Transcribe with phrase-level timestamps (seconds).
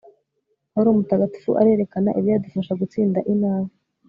[0.71, 3.73] pawulo mutagatifu arerekana ibyadufasha gutsinda inabi